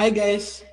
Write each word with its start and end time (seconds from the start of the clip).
Hi, 0.00 0.08
guys. 0.08 0.64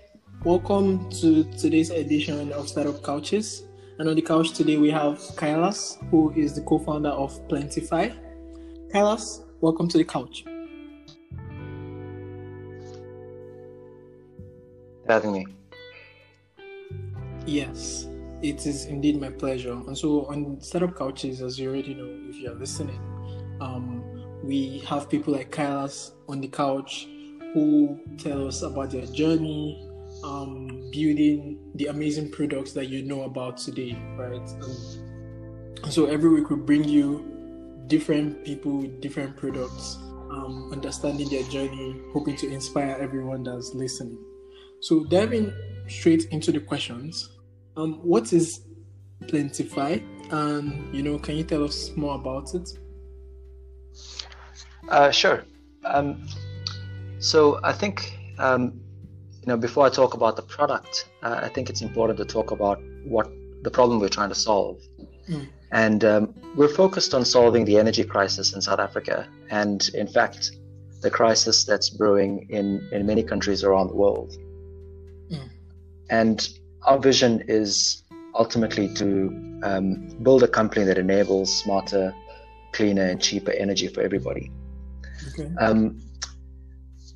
Welcome 0.45 1.09
to 1.19 1.43
today's 1.59 1.89
edition 1.89 2.53
of 2.53 2.69
Startup 2.69 3.03
Couches. 3.03 3.63
And 3.99 4.07
on 4.07 4.15
the 4.15 4.21
couch 4.21 4.53
today, 4.53 4.77
we 4.77 4.89
have 4.89 5.17
Kailas, 5.35 5.97
who 6.09 6.31
is 6.31 6.53
the 6.55 6.61
co 6.61 6.79
founder 6.79 7.09
of 7.09 7.45
Plentify. 7.49 8.11
Kailas, 8.93 9.43
welcome 9.59 9.89
to 9.89 9.97
the 9.97 10.05
couch. 10.05 10.45
having 15.09 15.33
me. 15.33 15.45
Yes, 17.45 18.07
it 18.41 18.65
is 18.65 18.85
indeed 18.85 19.19
my 19.19 19.29
pleasure. 19.29 19.73
And 19.73 19.97
so 19.97 20.25
on 20.27 20.61
Startup 20.61 20.95
Couches, 20.95 21.41
as 21.41 21.59
you 21.59 21.69
already 21.69 21.95
know, 21.95 22.29
if 22.29 22.37
you're 22.37 22.55
listening, 22.55 23.01
um, 23.59 24.01
we 24.41 24.79
have 24.87 25.09
people 25.09 25.33
like 25.33 25.51
Kailas 25.51 26.11
on 26.29 26.39
the 26.39 26.47
couch 26.47 27.09
who 27.57 27.99
tell 28.19 28.47
us 28.47 28.61
about 28.61 28.91
their 28.91 29.05
journey, 29.07 29.83
um, 30.23 30.67
building 30.91 31.59
the 31.73 31.87
amazing 31.87 32.29
products 32.29 32.71
that 32.73 32.85
you 32.85 33.01
know 33.01 33.23
about 33.23 33.57
today, 33.57 33.97
right? 34.15 34.47
And 35.83 35.91
so 35.91 36.05
every 36.05 36.29
week 36.29 36.51
we 36.51 36.57
bring 36.57 36.83
you 36.83 37.25
different 37.87 38.45
people 38.45 38.83
different 38.99 39.35
products, 39.37 39.95
um, 40.29 40.69
understanding 40.71 41.29
their 41.29 41.43
journey, 41.43 41.99
hoping 42.13 42.35
to 42.37 42.47
inspire 42.47 42.95
everyone 42.99 43.43
that's 43.43 43.73
listening. 43.73 44.19
So 44.81 45.05
diving 45.05 45.51
straight 45.87 46.25
into 46.25 46.51
the 46.51 46.59
questions, 46.59 47.29
um, 47.75 47.93
what 48.03 48.33
is 48.33 48.61
Plentify, 49.27 49.97
and 50.29 50.93
you 50.93 51.01
know, 51.01 51.17
can 51.17 51.35
you 51.37 51.43
tell 51.43 51.63
us 51.63 51.91
more 51.95 52.15
about 52.15 52.53
it? 52.53 52.69
Uh, 54.89 55.09
sure. 55.09 55.43
Um, 55.85 56.21
so 57.19 57.59
I 57.63 57.73
think 57.73 58.17
um, 58.39 58.79
you 59.41 59.47
know 59.47 59.57
before 59.57 59.85
I 59.85 59.89
talk 59.89 60.13
about 60.13 60.35
the 60.35 60.43
product, 60.43 61.09
uh, 61.23 61.39
I 61.43 61.49
think 61.49 61.69
it's 61.69 61.81
important 61.81 62.17
to 62.19 62.25
talk 62.25 62.51
about 62.51 62.81
what 63.05 63.29
the 63.63 63.71
problem 63.71 63.99
we're 63.99 64.09
trying 64.09 64.29
to 64.29 64.35
solve. 64.35 64.81
Mm. 65.29 65.47
And 65.71 66.05
um, 66.05 66.33
we're 66.55 66.69
focused 66.69 67.13
on 67.13 67.25
solving 67.25 67.65
the 67.65 67.77
energy 67.77 68.03
crisis 68.03 68.53
in 68.53 68.61
South 68.61 68.79
Africa, 68.79 69.27
and 69.49 69.89
in 69.93 70.07
fact, 70.07 70.51
the 71.01 71.09
crisis 71.09 71.63
that's 71.65 71.89
brewing 71.89 72.47
in, 72.49 72.87
in 72.91 73.05
many 73.05 73.23
countries 73.23 73.63
around 73.63 73.87
the 73.89 73.95
world. 73.95 74.37
Mm. 75.29 75.49
And 76.09 76.49
our 76.83 76.97
vision 76.97 77.43
is 77.47 78.03
ultimately 78.33 78.93
to 78.95 79.59
um, 79.63 80.17
build 80.23 80.43
a 80.43 80.47
company 80.47 80.85
that 80.85 80.97
enables 80.97 81.53
smarter, 81.53 82.13
cleaner, 82.71 83.05
and 83.05 83.21
cheaper 83.21 83.51
energy 83.51 83.87
for 83.87 84.01
everybody. 84.01 84.51
Okay. 85.29 85.49
Um, 85.59 85.99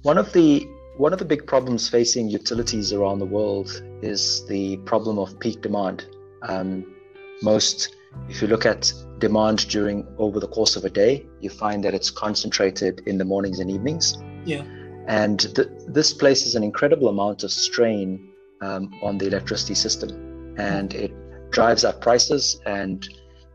one 0.03 0.17
of 0.17 0.31
the 0.33 0.67
one 0.97 1.13
of 1.13 1.19
the 1.19 1.25
big 1.25 1.47
problems 1.47 1.87
facing 1.89 2.29
utilities 2.29 2.93
around 2.93 3.19
the 3.19 3.25
world 3.25 3.81
is 4.01 4.45
the 4.47 4.77
problem 4.77 5.17
of 5.17 5.39
peak 5.39 5.61
demand. 5.61 6.05
Um, 6.43 6.93
most, 7.41 7.95
if 8.29 8.41
you 8.41 8.47
look 8.47 8.65
at 8.65 8.91
demand 9.19 9.67
during 9.69 10.05
over 10.17 10.39
the 10.39 10.47
course 10.47 10.75
of 10.75 10.85
a 10.85 10.89
day, 10.89 11.25
you 11.39 11.49
find 11.49 11.83
that 11.83 11.93
it's 11.93 12.11
concentrated 12.11 13.01
in 13.07 13.17
the 13.17 13.25
mornings 13.25 13.59
and 13.59 13.71
evenings. 13.71 14.17
Yeah. 14.45 14.63
And 15.07 15.39
th- 15.55 15.69
this 15.87 16.13
places 16.13 16.55
an 16.55 16.63
incredible 16.63 17.07
amount 17.07 17.43
of 17.43 17.51
strain 17.51 18.29
um, 18.61 18.91
on 19.01 19.17
the 19.17 19.27
electricity 19.27 19.75
system, 19.75 20.55
and 20.59 20.93
it 20.93 21.11
drives 21.51 21.83
up 21.83 22.01
prices 22.01 22.59
and 22.65 23.07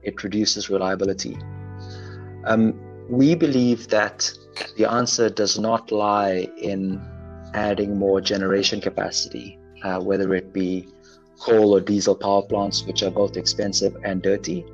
it 0.02 0.22
reduces 0.24 0.68
reliability. 0.68 1.36
Um, 2.44 2.80
we 3.08 3.34
believe 3.34 3.88
that 3.88 4.30
the 4.76 4.90
answer 4.90 5.28
does 5.28 5.58
not 5.58 5.92
lie 5.92 6.48
in 6.58 7.00
adding 7.54 7.96
more 7.96 8.20
generation 8.20 8.80
capacity, 8.80 9.58
uh, 9.82 10.00
whether 10.00 10.34
it 10.34 10.52
be 10.52 10.88
coal 11.38 11.76
or 11.76 11.80
diesel 11.80 12.14
power 12.14 12.42
plants, 12.42 12.84
which 12.84 13.02
are 13.02 13.10
both 13.10 13.36
expensive 13.36 13.96
and 14.04 14.22
dirty. 14.22 14.64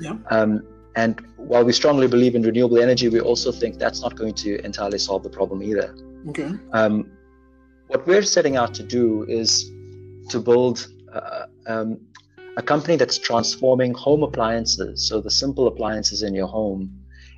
Yeah. 0.00 0.16
Um, 0.30 0.62
and 0.96 1.20
while 1.36 1.64
we 1.64 1.72
strongly 1.72 2.08
believe 2.08 2.34
in 2.34 2.42
renewable 2.42 2.78
energy, 2.78 3.08
we 3.08 3.20
also 3.20 3.52
think 3.52 3.78
that's 3.78 4.02
not 4.02 4.16
going 4.16 4.34
to 4.34 4.64
entirely 4.64 4.98
solve 4.98 5.22
the 5.22 5.30
problem 5.30 5.62
either. 5.62 5.94
Okay. 6.28 6.52
Um, 6.72 7.10
what 7.86 8.06
we're 8.06 8.22
setting 8.22 8.56
out 8.56 8.74
to 8.74 8.82
do 8.82 9.24
is 9.24 9.70
to 10.28 10.40
build 10.40 10.88
uh, 11.12 11.46
um, 11.66 11.98
a 12.56 12.62
company 12.62 12.96
that's 12.96 13.18
transforming 13.18 13.94
home 13.94 14.22
appliances, 14.22 15.06
so 15.08 15.20
the 15.20 15.30
simple 15.30 15.66
appliances 15.66 16.22
in 16.22 16.34
your 16.34 16.46
home, 16.46 16.90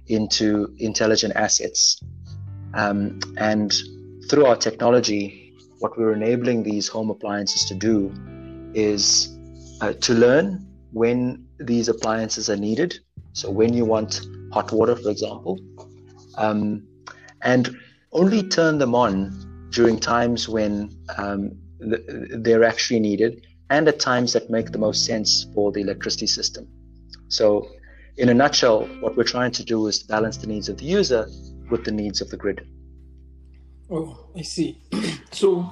into 0.07 0.75
intelligent 0.79 1.35
assets. 1.37 2.01
Um, 2.75 3.21
and 3.37 3.73
through 4.29 4.47
our 4.47 4.57
technology, 4.57 5.55
what 5.79 5.99
we're 5.99 6.13
enabling 6.13 6.63
these 6.63 6.89
home 6.89 7.11
appliances 7.11 7.65
to 7.67 7.75
do 7.75 8.13
is 8.75 9.37
uh, 9.81 9.93
to 9.95 10.15
learn 10.15 10.67
when 10.93 11.47
these 11.59 11.89
appliances 11.89 12.49
are 12.49 12.57
needed. 12.57 12.99
So, 13.33 13.51
when 13.51 13.75
you 13.75 13.85
want 13.85 14.21
hot 14.53 14.73
water, 14.73 14.95
for 14.97 15.11
example, 15.11 15.59
um, 16.37 16.87
and 17.43 17.77
only 18.13 18.43
turn 18.43 18.79
them 18.79 18.95
on 18.95 19.69
during 19.71 19.99
times 19.99 20.49
when 20.49 20.91
um, 21.17 21.53
they're 21.81 22.65
actually 22.65 23.01
needed 23.01 23.47
and 23.71 23.89
at 23.89 23.99
times 23.99 24.35
that 24.35 24.51
make 24.51 24.71
the 24.71 24.79
most 24.79 25.05
sense 25.07 25.47
for 25.55 25.73
the 25.73 25.81
electricity 25.81 26.27
system. 26.27 26.69
So, 27.29 27.67
in 28.17 28.29
a 28.29 28.35
nutshell, 28.35 28.87
what 29.01 29.17
we're 29.17 29.25
trying 29.25 29.53
to 29.53 29.65
do 29.65 29.87
is 29.87 30.03
balance 30.03 30.37
the 30.37 30.47
needs 30.47 30.69
of 30.69 30.77
the 30.77 30.85
user 30.85 31.27
with 31.71 31.85
the 31.85 31.93
needs 31.93 32.21
of 32.21 32.31
the 32.31 32.37
grid. 32.37 32.67
Oh, 33.91 34.29
I 34.37 34.43
see. 34.43 34.79
so, 35.33 35.63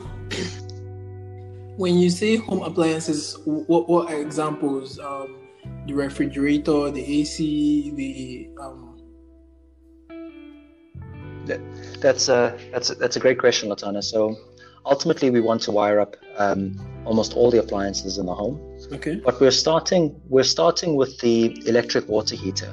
when 1.76 1.98
you 1.98 2.10
say 2.10 2.36
home 2.36 2.62
appliances, 2.62 3.36
what, 3.44 3.88
what 3.88 4.10
are 4.10 4.20
examples? 4.20 4.98
Um, 4.98 5.36
the 5.86 5.94
refrigerator, 5.94 6.90
the 6.90 7.20
AC, 7.20 7.90
the 7.94 8.48
um... 8.60 8.98
that, 11.46 11.60
that's 12.00 12.28
a 12.28 12.58
that's 12.72 12.90
a, 12.90 12.94
that's 12.94 13.16
a 13.16 13.20
great 13.20 13.38
question, 13.38 13.68
Latana. 13.68 14.02
So, 14.02 14.36
ultimately, 14.84 15.30
we 15.30 15.40
want 15.40 15.62
to 15.62 15.72
wire 15.72 16.00
up 16.00 16.16
um, 16.36 16.76
almost 17.04 17.34
all 17.34 17.50
the 17.50 17.58
appliances 17.58 18.18
in 18.18 18.26
the 18.26 18.34
home. 18.34 18.60
Okay. 18.92 19.16
But 19.16 19.40
we're 19.40 19.50
starting 19.50 20.20
we're 20.28 20.42
starting 20.44 20.96
with 20.96 21.18
the 21.20 21.66
electric 21.68 22.08
water 22.08 22.36
heater, 22.36 22.72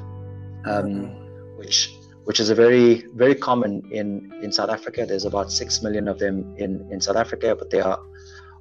um, 0.65 1.09
which 1.57 1.93
which 2.25 2.39
is 2.39 2.49
a 2.49 2.55
very 2.55 3.05
very 3.15 3.35
common 3.35 3.87
in 3.91 4.33
in 4.41 4.51
South 4.51 4.69
Africa. 4.69 5.05
There's 5.05 5.25
about 5.25 5.51
six 5.51 5.81
million 5.81 6.07
of 6.07 6.19
them 6.19 6.55
in 6.57 6.87
in 6.91 7.01
South 7.01 7.17
Africa, 7.17 7.55
but 7.55 7.69
there 7.69 7.85
are 7.85 7.99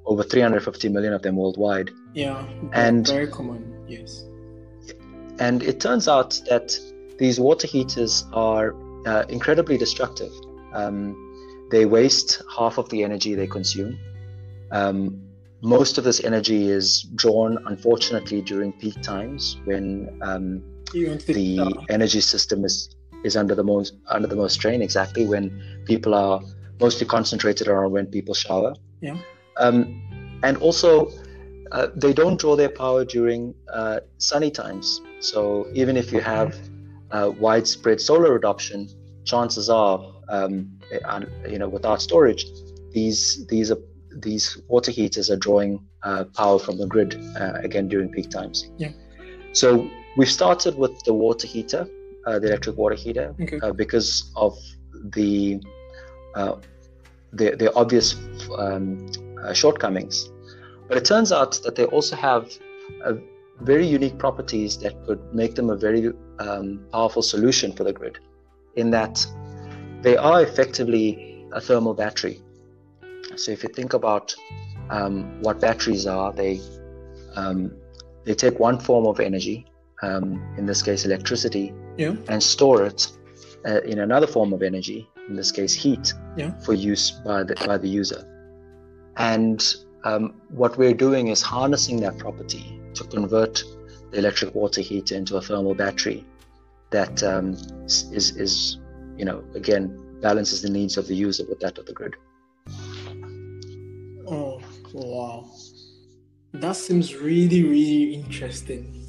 over 0.06 0.22
350 0.22 0.88
million 0.88 1.12
of 1.12 1.22
them 1.22 1.36
worldwide. 1.36 1.90
Yeah, 2.14 2.46
and 2.72 3.06
very 3.06 3.26
common. 3.26 3.84
Yes. 3.88 4.24
And 5.38 5.62
it 5.62 5.80
turns 5.80 6.08
out 6.08 6.40
that 6.48 6.78
these 7.18 7.38
water 7.40 7.66
heaters 7.66 8.24
are 8.32 8.74
uh, 9.06 9.24
incredibly 9.28 9.76
destructive. 9.76 10.32
Um, 10.72 11.25
they 11.70 11.84
waste 11.86 12.42
half 12.56 12.78
of 12.78 12.88
the 12.90 13.02
energy 13.02 13.34
they 13.34 13.46
consume. 13.46 13.98
Um, 14.70 15.22
most 15.62 15.98
of 15.98 16.04
this 16.04 16.22
energy 16.22 16.68
is 16.68 17.02
drawn, 17.14 17.58
unfortunately, 17.66 18.42
during 18.42 18.72
peak 18.72 19.00
times 19.02 19.58
when 19.64 20.18
um, 20.22 20.62
the 20.92 21.84
energy 21.88 22.20
system 22.20 22.64
is 22.64 22.94
is 23.24 23.36
under 23.36 23.54
the 23.54 23.64
most 23.64 23.94
under 24.08 24.28
the 24.28 24.36
most 24.36 24.54
strain. 24.54 24.82
Exactly 24.82 25.26
when 25.26 25.82
people 25.86 26.14
are 26.14 26.40
mostly 26.80 27.06
concentrated 27.06 27.68
around 27.68 27.90
when 27.92 28.06
people 28.06 28.34
shower. 28.34 28.74
Yeah. 29.00 29.16
Um, 29.56 30.02
and 30.42 30.56
also, 30.58 31.10
uh, 31.72 31.88
they 31.96 32.12
don't 32.12 32.38
draw 32.38 32.56
their 32.56 32.68
power 32.68 33.04
during 33.04 33.54
uh, 33.72 34.00
sunny 34.18 34.50
times. 34.50 35.00
So 35.20 35.66
even 35.72 35.96
if 35.96 36.12
you 36.12 36.20
have 36.20 36.56
uh, 37.10 37.32
widespread 37.38 38.00
solar 38.00 38.36
adoption, 38.36 38.88
chances 39.26 39.68
are, 39.68 40.00
um, 40.28 40.78
you 41.48 41.58
know, 41.58 41.68
without 41.68 42.00
storage, 42.00 42.46
these 42.92 43.46
these 43.46 43.70
are 43.70 43.78
these 44.16 44.58
water 44.68 44.90
heaters 44.90 45.30
are 45.30 45.36
drawing 45.36 45.84
uh, 46.02 46.24
power 46.34 46.58
from 46.58 46.78
the 46.78 46.86
grid 46.86 47.14
uh, 47.38 47.52
again 47.62 47.88
during 47.88 48.10
peak 48.10 48.30
times. 48.30 48.70
Yeah. 48.78 48.92
So 49.52 49.90
we've 50.16 50.30
started 50.30 50.78
with 50.78 51.04
the 51.04 51.12
water 51.12 51.46
heater, 51.46 51.86
uh, 52.26 52.38
the 52.38 52.48
electric 52.48 52.76
water 52.76 52.94
heater, 52.94 53.34
okay. 53.42 53.60
Uh, 53.60 53.72
because 53.72 54.32
of 54.36 54.56
the 55.16 55.60
uh, 56.34 56.56
the, 57.32 57.56
the 57.56 57.74
obvious 57.74 58.14
um, 58.56 59.06
uh, 59.42 59.52
shortcomings. 59.52 60.30
But 60.88 60.96
it 60.96 61.04
turns 61.04 61.32
out 61.32 61.60
that 61.64 61.74
they 61.74 61.84
also 61.86 62.16
have 62.16 62.50
very 63.60 63.86
unique 63.86 64.18
properties 64.18 64.78
that 64.78 64.94
could 65.06 65.20
make 65.34 65.54
them 65.54 65.70
a 65.70 65.76
very 65.76 66.12
um, 66.38 66.80
powerful 66.92 67.22
solution 67.22 67.72
for 67.72 67.84
the 67.84 67.92
grid, 67.92 68.18
in 68.76 68.90
that 68.90 69.26
they 70.02 70.16
are 70.16 70.42
effectively 70.42 71.44
a 71.52 71.60
thermal 71.60 71.94
battery. 71.94 72.40
So 73.36 73.50
if 73.50 73.62
you 73.62 73.70
think 73.70 73.92
about 73.92 74.34
um, 74.90 75.42
what 75.42 75.60
batteries 75.60 76.06
are, 76.06 76.32
they 76.32 76.60
um, 77.34 77.72
they 78.24 78.34
take 78.34 78.58
one 78.58 78.78
form 78.78 79.06
of 79.06 79.20
energy, 79.20 79.66
um, 80.02 80.42
in 80.56 80.66
this 80.66 80.82
case 80.82 81.04
electricity, 81.04 81.72
yeah. 81.96 82.14
and 82.28 82.42
store 82.42 82.84
it 82.84 83.10
uh, 83.66 83.80
in 83.82 84.00
another 84.00 84.26
form 84.26 84.52
of 84.52 84.62
energy, 84.62 85.08
in 85.28 85.34
this 85.36 85.52
case 85.52 85.74
heat, 85.74 86.12
yeah. 86.36 86.58
for 86.60 86.74
use 86.74 87.10
by 87.10 87.42
the 87.42 87.54
by 87.66 87.78
the 87.78 87.88
user. 87.88 88.22
And 89.16 89.74
um, 90.04 90.34
what 90.50 90.76
we're 90.76 90.94
doing 90.94 91.28
is 91.28 91.42
harnessing 91.42 92.00
that 92.00 92.18
property 92.18 92.80
to 92.94 93.04
convert 93.04 93.62
the 94.10 94.18
electric 94.18 94.54
water 94.54 94.80
heater 94.80 95.14
into 95.14 95.36
a 95.36 95.40
thermal 95.40 95.74
battery 95.74 96.24
that 96.90 97.22
um, 97.22 97.52
is, 97.84 98.36
is, 98.36 98.78
you 99.16 99.24
know, 99.24 99.44
again, 99.54 100.18
balances 100.20 100.62
the 100.62 100.70
needs 100.70 100.96
of 100.96 101.06
the 101.06 101.14
user 101.14 101.44
with 101.48 101.60
that 101.60 101.78
of 101.78 101.86
the 101.86 101.92
grid. 101.92 102.14
Oh, 104.28 104.60
wow. 104.92 105.50
That 106.52 106.76
seems 106.76 107.14
really, 107.14 107.62
really 107.64 108.14
interesting. 108.14 109.02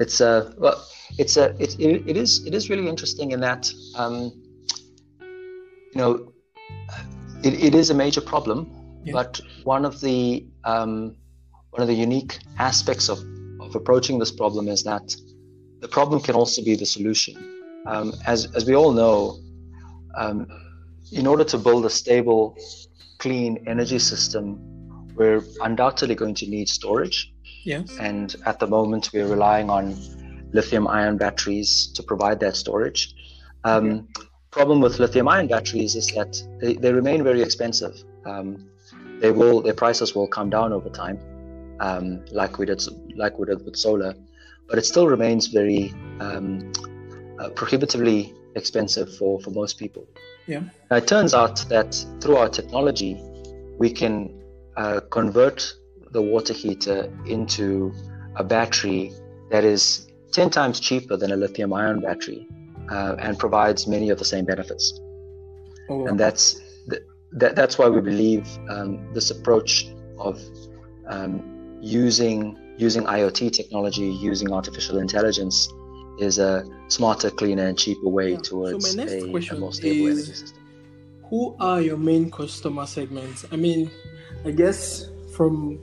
It's 0.00 0.20
a 0.20 0.28
uh, 0.28 0.52
well, 0.56 0.86
it's 1.18 1.36
a 1.36 1.50
it, 1.62 1.78
it, 1.78 2.08
it 2.08 2.16
is 2.16 2.46
it 2.46 2.54
is 2.54 2.70
really 2.70 2.88
interesting 2.88 3.32
in 3.32 3.40
that 3.40 3.70
um, 3.96 4.32
you 5.20 5.96
know 5.96 6.32
it, 7.44 7.54
it 7.54 7.74
is 7.74 7.90
a 7.90 7.94
major 7.94 8.22
problem, 8.22 8.70
yeah. 9.04 9.12
but 9.12 9.40
one 9.64 9.84
of 9.84 10.00
the 10.00 10.46
um, 10.64 11.14
one 11.70 11.82
of 11.82 11.88
the 11.88 11.94
unique 11.94 12.38
aspects 12.58 13.08
of, 13.08 13.18
of 13.70 13.76
approaching 13.76 14.18
this 14.18 14.32
problem 14.32 14.68
is 14.68 14.82
that 14.82 15.06
the 15.80 15.88
problem 15.88 16.20
can 16.20 16.34
also 16.34 16.62
be 16.62 16.74
the 16.76 16.86
solution. 16.86 17.34
Um, 17.86 18.12
as 18.26 18.40
as 18.54 18.62
we 18.66 18.74
all 18.74 18.92
know, 18.92 19.38
um, 20.22 20.46
in 21.12 21.26
order 21.26 21.44
to 21.44 21.58
build 21.58 21.86
a 21.86 21.90
stable, 21.90 22.56
clean 23.18 23.52
energy 23.66 23.98
system, 23.98 24.42
we're 25.16 25.42
undoubtedly 25.62 26.14
going 26.14 26.36
to 26.42 26.46
need 26.46 26.68
storage. 26.68 27.32
Yes. 27.64 27.96
And 27.98 28.36
at 28.46 28.58
the 28.58 28.66
moment, 28.66 29.10
we're 29.12 29.30
relying 29.36 29.70
on 29.70 29.82
lithium 30.52 30.86
ion 30.86 31.16
batteries 31.16 31.70
to 31.94 32.02
provide 32.02 32.40
that 32.40 32.56
storage. 32.56 33.14
Um, 33.64 34.08
problem 34.50 34.80
with 34.80 34.98
lithium 34.98 35.28
ion 35.28 35.46
batteries 35.46 35.94
is 35.94 36.06
that 36.08 36.32
they, 36.60 36.74
they 36.74 36.92
remain 36.92 37.22
very 37.22 37.42
expensive. 37.42 37.94
Um, 38.26 38.68
they 39.20 39.30
will 39.30 39.60
their 39.62 39.74
prices 39.84 40.14
will 40.14 40.26
come 40.26 40.50
down 40.50 40.72
over 40.72 40.88
time, 40.88 41.18
um, 41.80 42.24
like 42.30 42.58
we 42.58 42.66
did 42.66 42.82
like 43.16 43.38
we 43.38 43.46
did 43.46 43.64
with 43.64 43.76
solar, 43.76 44.14
but 44.68 44.78
it 44.78 44.84
still 44.84 45.08
remains 45.08 45.48
very 45.48 45.92
um, 46.20 46.72
uh, 47.38 47.48
prohibitively 47.50 48.34
expensive 48.54 49.14
for, 49.16 49.40
for 49.40 49.50
most 49.50 49.78
people. 49.78 50.06
Yeah. 50.46 50.62
Now, 50.90 50.96
it 50.96 51.06
turns 51.06 51.34
out 51.34 51.64
that 51.68 52.04
through 52.20 52.36
our 52.36 52.48
technology, 52.48 53.20
we 53.78 53.90
can 53.90 54.42
uh, 54.76 55.00
convert 55.10 55.72
the 56.12 56.20
water 56.20 56.52
heater 56.52 57.12
into 57.26 57.92
a 58.36 58.44
battery 58.44 59.12
that 59.50 59.64
is 59.64 60.08
10 60.32 60.50
times 60.50 60.80
cheaper 60.80 61.16
than 61.16 61.32
a 61.32 61.36
lithium 61.36 61.72
ion 61.72 62.00
battery 62.00 62.46
uh, 62.90 63.16
and 63.18 63.38
provides 63.38 63.86
many 63.86 64.10
of 64.10 64.18
the 64.18 64.24
same 64.24 64.44
benefits. 64.44 64.98
Oh, 65.88 66.06
and 66.06 66.18
that's 66.18 66.60
that, 67.32 67.54
that's 67.54 67.78
why 67.78 67.88
we 67.88 68.00
believe 68.00 68.46
um, 68.68 69.12
this 69.14 69.30
approach 69.30 69.88
of 70.18 70.40
um, 71.06 71.59
using 71.80 72.58
using 72.76 73.04
IoT 73.04 73.52
technology, 73.52 74.06
using 74.06 74.52
artificial 74.52 74.98
intelligence, 74.98 75.68
is 76.18 76.38
a 76.38 76.64
smarter, 76.88 77.30
cleaner, 77.30 77.66
and 77.66 77.78
cheaper 77.78 78.08
way 78.08 78.32
yeah. 78.32 78.38
towards 78.38 78.92
so 78.92 79.00
a, 79.00 79.20
a, 79.20 79.58
more 79.58 79.72
stable 79.72 80.06
is, 80.06 80.18
energy 80.18 80.32
system. 80.32 80.62
Who 81.28 81.56
are 81.60 81.80
your 81.80 81.96
main 81.96 82.30
customer 82.30 82.86
segments? 82.86 83.44
I 83.52 83.56
mean, 83.56 83.90
I 84.44 84.50
guess 84.50 85.06
from 85.36 85.78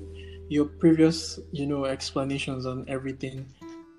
your 0.49 0.65
previous, 0.65 1.39
you 1.51 1.65
know, 1.65 1.85
explanations 1.85 2.65
on 2.65 2.85
everything, 2.87 3.45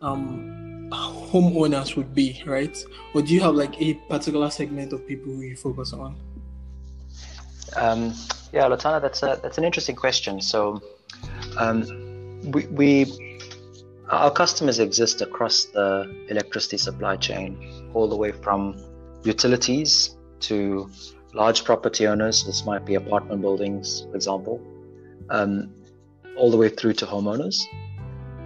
um, 0.03 0.89
homeowners 0.91 1.97
would 1.97 2.15
be, 2.15 2.43
right? 2.47 2.77
Or 3.15 3.23
do 3.23 3.35
you 3.35 3.41
have 3.41 3.55
like 3.55 3.81
a 3.81 3.95
particular 3.95 4.51
segment 4.51 4.93
of 4.93 5.07
people 5.07 5.33
who 5.33 5.43
you 5.43 5.57
focus 5.57 5.93
on? 5.93 6.17
Um, 7.77 8.15
yeah, 8.53 8.65
Latana, 8.65 9.01
that's 9.01 9.23
a 9.23 9.39
that's 9.43 9.59
an 9.59 9.65
interesting 9.65 9.97
question. 9.97 10.41
So, 10.41 10.83
um, 11.59 12.41
we, 12.53 12.67
we 12.67 13.29
our 14.11 14.31
customers 14.31 14.79
exist 14.79 15.21
across 15.21 15.67
the 15.67 16.11
electricity 16.29 16.79
supply 16.79 17.17
chain, 17.17 17.91
all 17.93 18.09
the 18.09 18.17
way 18.17 18.33
from 18.33 18.77
utilities 19.23 20.17
to 20.41 20.89
large 21.35 21.65
property 21.65 22.07
owners. 22.07 22.45
This 22.45 22.65
might 22.65 22.87
be 22.87 22.95
apartment 22.95 23.43
buildings, 23.43 24.07
for 24.09 24.17
example, 24.17 24.63
um, 25.29 25.75
all 26.39 26.51
the 26.51 26.57
way 26.57 26.71
through 26.71 26.95
to 26.95 27.07
homeowners. 27.07 27.63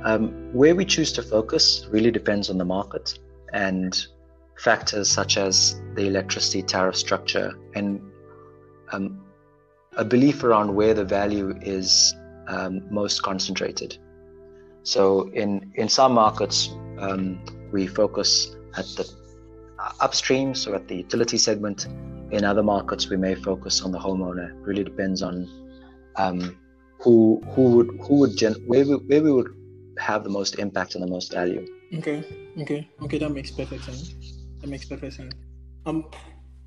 Um, 0.05 0.53
where 0.53 0.75
we 0.75 0.85
choose 0.85 1.12
to 1.12 1.23
focus 1.23 1.87
really 1.91 2.11
depends 2.11 2.50
on 2.50 2.59
the 2.59 2.64
market 2.64 3.20
and 3.53 4.05
factors 4.59 5.09
such 5.09 5.37
as 5.37 5.81
the 5.94 6.09
electricity 6.09 6.62
tariff 6.62 6.97
structure 6.97 7.53
and 7.75 8.00
um, 8.91 9.25
a 9.97 10.05
belief 10.05 10.43
around 10.43 10.75
where 10.75 10.93
the 10.93 11.05
value 11.05 11.55
is 11.62 12.14
um, 12.49 12.83
most 12.91 13.23
concentrated. 13.23 13.99
So 14.83 15.31
in 15.31 15.73
in 15.77 15.89
some 15.89 16.12
markets, 16.12 16.71
um, 16.99 17.44
we 17.73 17.87
focus 17.87 18.55
at 18.77 18.87
the 18.97 19.09
upstream, 20.00 20.55
so 20.55 20.75
at 20.75 20.89
the 20.89 20.97
utility 20.97 21.39
segment. 21.39 21.87
In 22.31 22.44
other 22.44 22.62
markets, 22.62 23.11
we 23.11 23.17
may 23.17 23.35
focus 23.35 23.83
on 23.83 23.93
the 23.93 23.99
homeowner. 23.99 24.49
It 24.50 24.67
really 24.67 24.85
depends 24.85 25.23
on 25.23 25.49
um, 26.17 26.59
who 27.00 27.43
who 27.55 27.62
would 27.77 27.89
who 28.03 28.15
would 28.21 28.37
gen- 28.37 28.62
where 28.67 28.85
we, 28.85 28.95
where 28.95 29.23
we 29.23 29.33
would 29.33 29.49
have 29.99 30.25
the 30.25 30.31
most 30.31 30.59
impact 30.59 30.95
and 30.95 31.05
the 31.05 31.09
most 31.09 31.33
value. 31.33 31.67
Okay, 31.99 32.25
okay, 32.59 32.88
okay. 33.03 33.19
That 33.19 33.31
makes 33.31 33.50
perfect 33.50 33.85
sense. 33.85 34.15
That 34.61 34.69
makes 34.69 34.87
perfect 34.87 35.15
sense. 35.15 35.35
Um, 35.85 36.06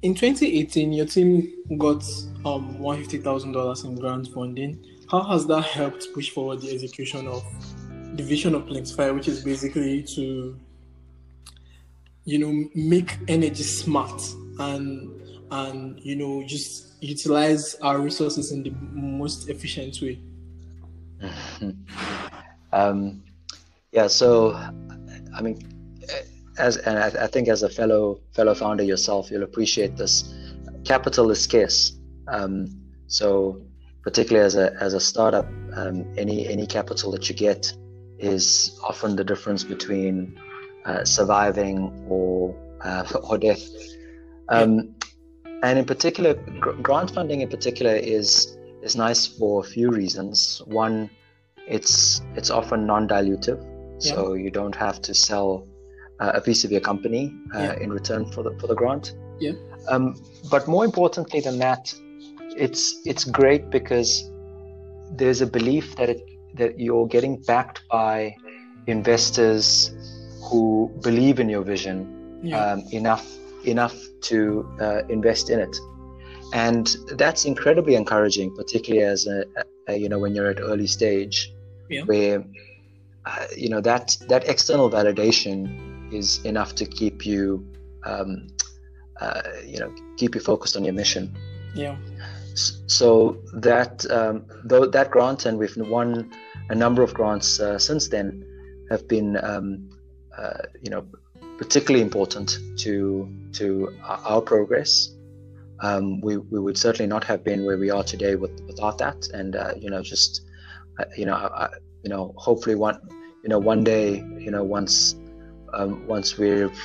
in 0.02 0.14
2018, 0.14 0.94
your 0.94 1.06
team 1.06 1.52
got 1.78 2.04
um 2.46 2.78
$150,000 2.80 3.86
in 3.86 3.96
grant 3.96 4.28
funding. 4.28 4.86
How 5.10 5.22
has 5.24 5.46
that 5.48 5.62
helped 5.64 6.08
push 6.14 6.32
forward 6.32 6.62
the 6.62 6.74
execution 6.74 7.28
of 7.28 7.44
the 8.18 8.24
vision 8.24 8.56
of 8.56 8.66
Plentify, 8.66 9.12
which 9.12 9.28
is 9.28 9.44
basically 9.44 10.04
to, 10.04 10.58
you 12.24 12.40
know, 12.40 12.70
make 12.74 13.18
energy 13.28 13.64
smart 13.64 14.22
and 14.60 15.22
and 15.52 16.00
you 16.00 16.16
know 16.16 16.44
just 16.44 16.94
utilize 17.02 17.76
our 17.76 18.00
resources 18.00 18.52
in 18.52 18.64
the 18.64 18.72
most 18.94 19.50
efficient 19.50 20.00
way? 20.02 20.20
um, 22.74 23.24
yeah. 23.92 24.08
So, 24.08 24.54
I 25.36 25.42
mean, 25.42 25.60
as 26.58 26.78
and 26.78 26.98
I, 26.98 27.26
I, 27.26 27.28
think 27.28 27.48
as 27.48 27.64
a 27.64 27.70
fellow 27.70 28.20
fellow 28.34 28.56
founder 28.56 28.84
yourself, 28.84 29.30
you'll 29.30 29.44
appreciate 29.44 29.98
this. 29.98 30.34
Capital 30.84 31.32
is 31.32 31.42
scarce. 31.42 31.94
Um, 32.28 32.68
so, 33.08 33.62
particularly 34.06 34.46
as 34.46 34.56
a 34.56 34.74
as 34.80 34.94
a 34.94 35.00
startup, 35.00 35.48
um, 35.76 36.06
any 36.18 36.48
any 36.48 36.66
capital 36.66 37.12
that 37.12 37.28
you 37.28 37.36
get 37.36 37.74
is 38.20 38.80
often 38.84 39.16
the 39.16 39.24
difference 39.24 39.64
between 39.64 40.40
uh, 40.86 41.04
surviving 41.04 42.06
or 42.08 42.56
uh, 42.82 43.06
or 43.30 43.38
death. 43.38 43.68
Um, 44.48 44.96
and 45.64 45.80
in 45.80 45.86
particular, 45.86 46.36
gr- 46.36 46.80
grant 46.82 47.12
funding 47.12 47.42
in 47.42 47.50
particular 47.50 47.96
is 47.96 48.58
is 48.84 48.96
nice 48.96 49.26
for 49.26 49.62
a 49.62 49.68
few 49.68 49.90
reasons. 49.90 50.62
One, 50.66 51.10
it's 51.68 52.22
it's 52.36 52.52
often 52.52 52.86
non-dilutive, 52.86 53.60
yeah. 54.02 54.14
so 54.14 54.34
you 54.34 54.52
don't 54.52 54.76
have 54.76 55.02
to 55.02 55.16
sell 55.16 55.68
uh, 56.20 56.34
a 56.36 56.42
piece 56.42 56.64
of 56.64 56.72
your 56.72 56.82
company 56.82 57.34
uh, 57.56 57.60
yeah. 57.60 57.80
in 57.80 57.90
return 57.92 58.32
for 58.32 58.44
the 58.44 58.52
for 58.60 58.68
the 58.68 58.76
grant. 58.76 59.16
Yeah. 59.40 59.54
Um, 59.90 60.16
but 60.52 60.68
more 60.68 60.86
importantly 60.86 61.42
than 61.42 61.58
that, 61.60 61.94
it's 62.56 63.02
it's 63.06 63.24
great 63.24 63.70
because 63.70 64.30
there's 65.12 65.42
a 65.42 65.48
belief 65.48 65.96
that 65.96 66.10
it 66.10 66.22
that 66.56 66.80
you're 66.80 67.08
getting 67.08 67.42
backed 67.42 67.82
by 67.90 68.36
investors 68.88 69.92
who 70.44 70.92
believe 71.02 71.40
in 71.40 71.50
your 71.50 71.64
vision 71.64 72.40
yeah. 72.44 72.58
um, 72.58 72.84
enough 72.92 73.28
enough 73.66 73.96
to 74.22 74.68
uh, 74.80 75.02
invest 75.10 75.50
in 75.50 75.60
it 75.60 75.76
and 76.54 76.96
that's 77.18 77.46
incredibly 77.46 77.96
encouraging 77.96 78.56
particularly 78.56 79.06
as 79.06 79.28
a, 79.28 79.44
a 79.88 79.96
you 79.98 80.08
know 80.08 80.20
when 80.20 80.36
you're 80.36 80.50
at 80.50 80.60
early 80.60 80.88
stage 80.88 81.54
yeah. 81.90 82.04
where 82.04 82.44
uh, 83.26 83.46
you 83.56 83.70
know 83.70 83.82
that 83.82 84.16
that 84.30 84.48
external 84.48 84.90
validation 84.90 86.14
is 86.14 86.44
enough 86.46 86.76
to 86.76 86.86
keep 86.86 87.26
you 87.26 87.66
um, 88.06 88.48
uh, 89.20 89.42
you 89.66 89.80
know 89.80 89.94
keep 90.18 90.36
you 90.36 90.42
focused 90.42 90.78
on 90.78 90.84
your 90.84 90.94
mission 90.94 91.36
yeah 91.74 91.98
so 92.56 93.38
that 93.54 94.10
um, 94.12 94.46
though 94.64 94.86
that 94.86 95.12
grant 95.12 95.46
and 95.46 95.58
we've 95.58 95.76
won 95.78 96.32
a 96.70 96.76
number 96.76 97.04
of 97.04 97.14
grants 97.14 97.60
uh, 97.60 97.78
since 97.78 98.08
then 98.08 98.46
have 98.90 99.08
been 99.08 99.38
um, 99.44 99.90
uh, 100.38 100.64
you 100.82 100.90
know 100.90 101.06
particularly 101.58 102.02
important 102.02 102.60
to 102.78 103.30
to 103.54 103.94
our 104.04 104.42
progress. 104.42 105.10
Um, 105.82 106.22
we, 106.22 106.38
we 106.38 106.60
would 106.60 106.78
certainly 106.78 107.08
not 107.08 107.26
have 107.26 107.44
been 107.44 107.66
where 107.66 107.78
we 107.78 107.90
are 107.90 108.04
today 108.04 108.36
with, 108.36 108.62
without 108.66 108.98
that. 109.00 109.28
And 109.34 109.58
uh, 109.58 109.74
you 109.78 109.90
know 109.90 110.02
just 110.02 110.46
uh, 111.00 111.06
you 111.18 111.26
know 111.26 111.34
I, 111.36 111.70
you 112.04 112.10
know 112.10 112.34
hopefully 112.38 112.76
one 112.76 113.00
you 113.44 113.50
know 113.50 113.60
one 113.60 113.84
day 113.84 114.24
you 114.38 114.52
know 114.52 114.64
once 114.64 115.16
um, 115.74 116.08
once 116.08 116.38
we've 116.38 116.80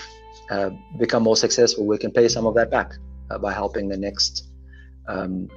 uh, 0.50 0.71
become 0.99 1.23
more 1.23 1.37
successful 1.37 1.87
we 1.87 1.99
can 1.99 2.11
pay 2.11 2.27
some 2.27 2.47
of 2.47 2.55
that 2.55 2.71
back 2.71 2.93
uh, 3.31 3.39
by 3.39 3.53
helping 3.53 3.89
the 3.89 3.97
next 3.97 4.50
um, 5.11 5.49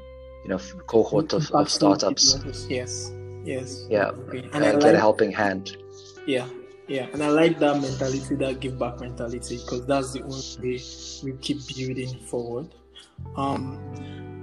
you 0.43 0.49
know 0.49 0.59
cohort 0.87 1.33
of, 1.33 1.49
of 1.51 1.69
startups. 1.69 2.37
Yes, 2.69 3.11
yes. 3.43 3.85
Yeah, 3.89 4.09
and 4.09 4.55
uh, 4.55 4.59
get 4.59 4.83
like, 4.83 4.95
a 4.95 4.99
helping 4.99 5.31
hand. 5.31 5.77
Yeah, 6.25 6.47
yeah, 6.87 7.07
and 7.13 7.23
I 7.23 7.29
like 7.29 7.59
that 7.59 7.81
mentality, 7.81 8.35
that 8.35 8.59
give 8.59 8.77
back 8.77 8.99
mentality, 8.99 9.57
because 9.57 9.85
that's 9.85 10.13
the 10.13 10.21
only 10.23 10.77
way 10.77 10.81
we 11.23 11.37
keep 11.39 11.59
building 11.67 12.19
forward. 12.27 12.67
Um, 13.37 13.77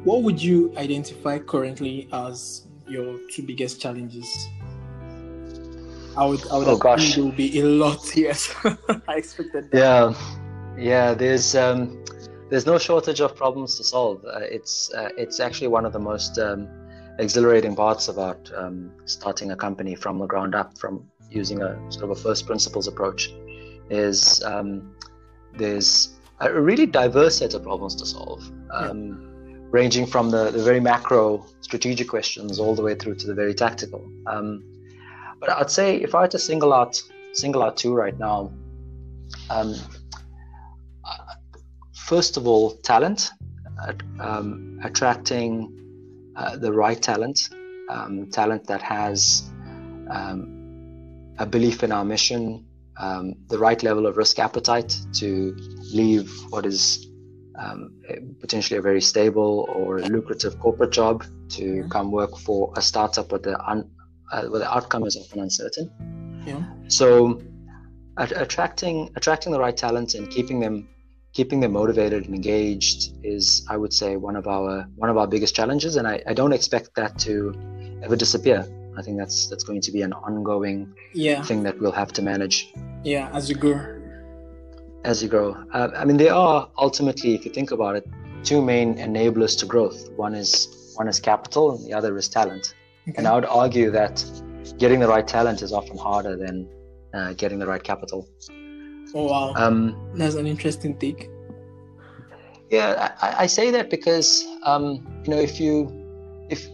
what 0.04 0.22
would 0.22 0.42
you 0.42 0.72
identify 0.76 1.38
currently 1.38 2.08
as 2.12 2.66
your 2.88 3.18
two 3.30 3.42
biggest 3.42 3.80
challenges? 3.80 4.26
I 6.16 6.24
would, 6.24 6.40
I 6.50 6.58
would 6.58 6.68
oh, 6.68 6.76
gosh. 6.76 7.14
there 7.14 7.24
will 7.24 7.32
be 7.32 7.60
a 7.60 7.64
lot. 7.64 8.00
Yes, 8.16 8.54
I 8.64 9.16
expected. 9.16 9.70
That. 9.70 9.78
Yeah, 9.78 10.82
yeah. 10.82 11.14
There's 11.14 11.54
um, 11.54 12.02
there's 12.50 12.66
no 12.66 12.78
shortage 12.78 13.20
of 13.20 13.36
problems 13.36 13.76
to 13.76 13.84
solve. 13.84 14.24
Uh, 14.24 14.40
it's 14.40 14.92
uh, 14.92 15.10
it's 15.16 15.40
actually 15.40 15.68
one 15.68 15.86
of 15.86 15.92
the 15.92 15.98
most 15.98 16.38
um, 16.38 16.68
exhilarating 17.18 17.76
parts 17.76 18.08
about 18.08 18.50
um, 18.56 18.90
starting 19.06 19.52
a 19.52 19.56
company 19.56 19.94
from 19.94 20.18
the 20.18 20.26
ground 20.26 20.54
up, 20.54 20.76
from 20.76 21.08
using 21.30 21.62
a 21.62 21.78
sort 21.90 22.04
of 22.04 22.10
a 22.10 22.16
first 22.16 22.46
principles 22.46 22.88
approach. 22.88 23.32
Is 23.88 24.42
um, 24.44 24.94
there's 25.56 26.10
a 26.40 26.52
really 26.52 26.86
diverse 26.86 27.38
set 27.38 27.54
of 27.54 27.62
problems 27.62 27.94
to 27.96 28.06
solve, 28.06 28.50
um, 28.72 29.48
yeah. 29.48 29.56
ranging 29.70 30.06
from 30.06 30.30
the, 30.30 30.50
the 30.50 30.62
very 30.62 30.80
macro 30.80 31.44
strategic 31.60 32.08
questions 32.08 32.58
all 32.58 32.74
the 32.74 32.82
way 32.82 32.94
through 32.94 33.14
to 33.16 33.26
the 33.26 33.34
very 33.34 33.54
tactical. 33.54 34.10
Um, 34.26 34.64
but 35.38 35.50
I'd 35.50 35.70
say 35.70 35.96
if 35.96 36.14
I 36.14 36.22
had 36.22 36.30
to 36.32 36.38
single 36.38 36.72
out 36.72 37.00
single 37.32 37.62
out 37.62 37.76
two 37.76 37.94
right 37.94 38.18
now, 38.18 38.52
um, 39.50 39.74
first 42.10 42.36
of 42.36 42.48
all, 42.48 42.72
talent, 42.92 43.30
um, 44.18 44.80
attracting 44.82 45.50
uh, 46.34 46.56
the 46.56 46.72
right 46.72 47.00
talent, 47.00 47.48
um, 47.88 48.28
talent 48.32 48.66
that 48.66 48.82
has 48.82 49.48
um, 50.10 50.40
a 51.38 51.46
belief 51.46 51.84
in 51.84 51.92
our 51.92 52.04
mission, 52.04 52.66
um, 52.96 53.34
the 53.48 53.56
right 53.56 53.80
level 53.84 54.08
of 54.08 54.16
risk 54.16 54.40
appetite 54.40 54.92
to 55.12 55.54
leave 56.00 56.28
what 56.48 56.66
is 56.66 57.06
um, 57.56 57.80
potentially 58.40 58.76
a 58.76 58.82
very 58.82 59.00
stable 59.00 59.68
or 59.72 60.00
lucrative 60.00 60.58
corporate 60.58 60.90
job 60.90 61.24
to 61.48 61.84
come 61.90 62.10
work 62.10 62.36
for 62.36 62.72
a 62.76 62.82
startup 62.82 63.30
where 63.30 63.38
the, 63.48 63.56
un, 63.70 63.88
uh, 64.32 64.42
where 64.46 64.58
the 64.58 64.74
outcome 64.76 65.04
is 65.04 65.16
often 65.16 65.38
uncertain. 65.46 65.86
Yeah. 66.44 66.64
So, 66.88 67.40
attracting 68.16 69.10
attracting 69.14 69.52
the 69.52 69.60
right 69.60 69.76
talent 69.76 70.14
and 70.14 70.28
keeping 70.28 70.58
them 70.58 70.88
keeping 71.32 71.60
them 71.60 71.72
motivated 71.72 72.24
and 72.24 72.34
engaged 72.34 73.14
is 73.22 73.64
i 73.68 73.76
would 73.76 73.92
say 73.92 74.16
one 74.16 74.36
of 74.36 74.46
our 74.46 74.86
one 74.96 75.10
of 75.10 75.16
our 75.16 75.26
biggest 75.26 75.54
challenges 75.54 75.96
and 75.96 76.06
i, 76.06 76.22
I 76.26 76.34
don't 76.34 76.52
expect 76.52 76.94
that 76.96 77.18
to 77.20 77.54
ever 78.02 78.16
disappear. 78.16 78.66
I 78.98 79.02
think 79.02 79.18
that's 79.18 79.46
that's 79.46 79.64
going 79.64 79.80
to 79.82 79.92
be 79.92 80.02
an 80.02 80.12
ongoing 80.12 80.92
yeah. 81.14 81.42
thing 81.42 81.62
that 81.62 81.78
we'll 81.80 81.92
have 81.92 82.12
to 82.14 82.22
manage. 82.22 82.72
Yeah 83.04 83.30
as 83.32 83.48
you 83.48 83.54
grow. 83.54 83.78
As 85.04 85.22
you 85.22 85.28
grow. 85.28 85.56
Uh, 85.72 85.88
i 85.96 86.04
mean 86.04 86.16
there 86.16 86.34
are 86.34 86.68
ultimately 86.78 87.34
if 87.34 87.44
you 87.44 87.52
think 87.52 87.70
about 87.70 87.96
it 87.96 88.06
two 88.42 88.62
main 88.62 88.96
enablers 88.96 89.56
to 89.60 89.66
growth. 89.66 90.10
One 90.16 90.34
is 90.34 90.50
one 90.96 91.08
is 91.08 91.20
capital 91.20 91.72
and 91.72 91.86
the 91.86 91.92
other 91.92 92.16
is 92.16 92.28
talent. 92.28 92.74
Okay. 93.08 93.16
and 93.16 93.26
i 93.26 93.34
would 93.34 93.46
argue 93.46 93.90
that 93.90 94.14
getting 94.78 95.00
the 95.00 95.08
right 95.08 95.26
talent 95.26 95.62
is 95.62 95.72
often 95.72 95.96
harder 95.96 96.36
than 96.36 96.68
uh, 97.14 97.32
getting 97.32 97.58
the 97.58 97.66
right 97.66 97.82
capital 97.82 98.28
Oh 99.14 99.26
wow, 99.26 99.52
um, 99.56 99.96
that's 100.14 100.34
an 100.34 100.46
interesting 100.46 100.96
take. 100.96 101.28
Yeah, 102.70 103.14
I, 103.20 103.44
I 103.44 103.46
say 103.46 103.70
that 103.72 103.90
because 103.90 104.46
um, 104.64 105.06
you 105.24 105.30
know 105.30 105.40
if 105.40 105.58
you 105.58 105.90
if 106.48 106.68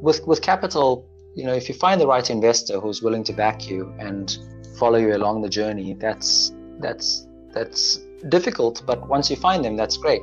with 0.00 0.26
with 0.26 0.42
capital, 0.42 1.08
you 1.34 1.44
know 1.44 1.54
if 1.54 1.68
you 1.68 1.74
find 1.74 2.00
the 2.00 2.06
right 2.06 2.28
investor 2.30 2.78
who's 2.80 3.02
willing 3.02 3.24
to 3.24 3.32
back 3.32 3.68
you 3.68 3.92
and 3.98 4.38
follow 4.78 4.98
you 4.98 5.16
along 5.16 5.42
the 5.42 5.48
journey, 5.48 5.94
that's 5.94 6.52
that's 6.80 7.26
that's 7.52 7.98
difficult. 8.28 8.82
But 8.86 9.08
once 9.08 9.28
you 9.30 9.36
find 9.36 9.64
them, 9.64 9.76
that's 9.76 9.96
great. 9.96 10.22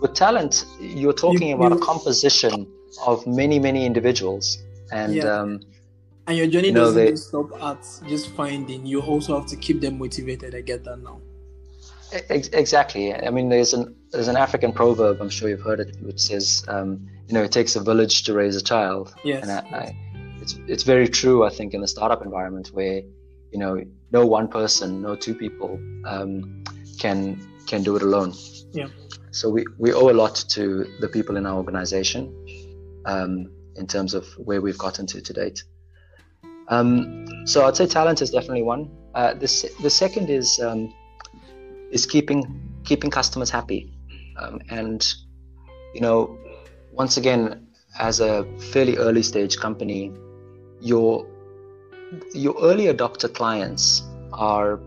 With 0.00 0.14
talent, 0.14 0.64
you're 0.80 1.12
talking 1.12 1.48
you, 1.48 1.54
about 1.54 1.72
you, 1.72 1.78
a 1.78 1.84
composition 1.84 2.66
of 3.06 3.26
many 3.26 3.58
many 3.58 3.86
individuals, 3.86 4.62
and 4.92 5.14
yeah. 5.14 5.24
um, 5.24 5.60
and 6.28 6.36
your 6.36 6.46
journey 6.46 6.70
doesn't 6.70 6.94
they, 6.94 7.16
stop 7.16 7.50
at 7.62 7.82
just 8.06 8.30
finding. 8.36 8.84
You 8.84 9.00
also 9.00 9.38
have 9.38 9.48
to 9.48 9.56
keep 9.56 9.80
them 9.80 9.98
motivated. 9.98 10.54
I 10.54 10.60
get 10.60 10.84
that 10.84 10.98
now. 11.02 11.20
Ex- 12.12 12.48
exactly. 12.48 13.14
I 13.14 13.30
mean, 13.30 13.48
there's 13.48 13.72
an 13.72 13.96
there's 14.12 14.28
an 14.28 14.36
African 14.36 14.72
proverb. 14.72 15.20
I'm 15.20 15.30
sure 15.30 15.48
you've 15.48 15.62
heard 15.62 15.80
it, 15.80 15.96
which 16.02 16.20
says, 16.20 16.64
um, 16.68 17.08
you 17.26 17.34
know, 17.34 17.42
it 17.42 17.52
takes 17.52 17.76
a 17.76 17.80
village 17.80 18.24
to 18.24 18.34
raise 18.34 18.56
a 18.56 18.62
child. 18.62 19.14
Yes. 19.24 19.42
And 19.42 19.52
I, 19.52 19.58
I, 19.76 19.96
it's 20.40 20.58
it's 20.66 20.82
very 20.82 21.08
true. 21.08 21.44
I 21.44 21.50
think 21.50 21.72
in 21.72 21.80
the 21.80 21.88
startup 21.88 22.22
environment 22.22 22.68
where 22.72 23.02
you 23.50 23.58
know 23.58 23.82
no 24.12 24.26
one 24.26 24.48
person, 24.48 25.02
no 25.02 25.16
two 25.16 25.34
people 25.34 25.80
um, 26.04 26.62
can 26.98 27.40
can 27.66 27.82
do 27.82 27.96
it 27.96 28.02
alone. 28.02 28.34
Yeah. 28.72 28.88
So 29.30 29.48
we, 29.50 29.64
we 29.78 29.92
owe 29.92 30.10
a 30.10 30.16
lot 30.24 30.34
to 30.50 30.86
the 31.00 31.08
people 31.08 31.36
in 31.36 31.46
our 31.46 31.56
organization 31.56 32.34
um, 33.06 33.50
in 33.76 33.86
terms 33.86 34.14
of 34.14 34.26
where 34.38 34.60
we've 34.60 34.78
gotten 34.78 35.06
to 35.06 35.20
to 35.20 35.32
date. 35.32 35.62
Um, 36.68 37.26
so 37.46 37.64
I'd 37.66 37.76
say 37.76 37.86
talent 37.86 38.22
is 38.22 38.30
definitely 38.30 38.62
one. 38.62 38.90
Uh, 39.14 39.34
the 39.34 39.70
the 39.82 39.90
second 39.90 40.30
is 40.30 40.60
um, 40.60 40.92
is 41.90 42.06
keeping 42.06 42.60
keeping 42.84 43.10
customers 43.10 43.50
happy, 43.50 43.92
um, 44.36 44.60
and 44.68 45.06
you 45.94 46.00
know, 46.00 46.38
once 46.92 47.16
again, 47.16 47.66
as 47.98 48.20
a 48.20 48.44
fairly 48.72 48.96
early 48.96 49.22
stage 49.22 49.56
company, 49.56 50.12
your 50.80 51.26
your 52.34 52.54
early 52.62 52.86
adopter 52.86 53.32
clients 53.32 54.02
are 54.32 54.80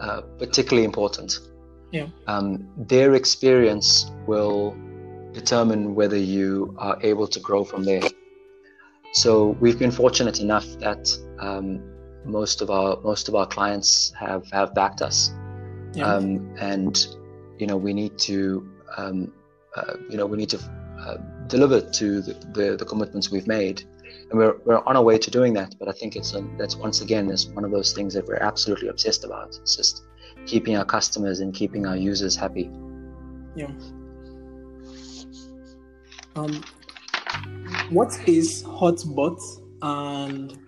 uh, 0.00 0.20
particularly 0.38 0.84
important. 0.84 1.38
Yeah. 1.90 2.06
Um, 2.26 2.68
their 2.76 3.14
experience 3.14 4.10
will 4.26 4.74
determine 5.32 5.94
whether 5.94 6.16
you 6.16 6.74
are 6.78 6.98
able 7.02 7.26
to 7.28 7.40
grow 7.40 7.64
from 7.64 7.84
there. 7.84 8.02
So 9.12 9.56
we've 9.60 9.78
been 9.78 9.90
fortunate 9.90 10.40
enough 10.40 10.66
that 10.78 11.16
um, 11.38 11.82
most 12.24 12.62
of 12.62 12.70
our 12.70 12.98
most 13.02 13.28
of 13.28 13.34
our 13.34 13.46
clients 13.46 14.12
have 14.18 14.50
have 14.52 14.74
backed 14.74 15.02
us, 15.02 15.30
yeah. 15.94 16.06
um, 16.06 16.54
and 16.58 17.06
you 17.58 17.66
know 17.66 17.76
we 17.76 17.92
need 17.92 18.18
to 18.20 18.66
um, 18.96 19.32
uh, 19.76 19.94
you 20.08 20.16
know 20.16 20.24
we 20.24 20.38
need 20.38 20.48
to 20.50 20.58
uh, 20.98 21.16
deliver 21.46 21.80
to 21.80 22.22
the, 22.22 22.32
the, 22.52 22.76
the, 22.76 22.84
commitments 22.84 23.30
we've 23.30 23.46
made, 23.46 23.84
and 24.30 24.38
we're 24.38 24.56
we're 24.64 24.82
on 24.84 24.96
our 24.96 25.02
way 25.02 25.18
to 25.18 25.30
doing 25.30 25.52
that. 25.54 25.74
But 25.78 25.88
I 25.88 25.92
think 25.92 26.16
it's 26.16 26.32
a, 26.34 26.42
that's 26.56 26.76
once 26.76 27.02
again 27.02 27.30
is 27.30 27.48
one 27.48 27.64
of 27.64 27.70
those 27.70 27.92
things 27.92 28.14
that 28.14 28.26
we're 28.26 28.36
absolutely 28.36 28.88
obsessed 28.88 29.24
about. 29.24 29.58
It's 29.60 29.76
just 29.76 30.04
keeping 30.46 30.76
our 30.76 30.86
customers 30.86 31.40
and 31.40 31.52
keeping 31.52 31.86
our 31.86 31.96
users 31.96 32.34
happy. 32.34 32.70
Yeah. 33.54 33.70
Um, 36.34 36.64
what 37.90 38.16
is 38.26 38.62
hotbot 38.64 39.40
and 39.82 40.58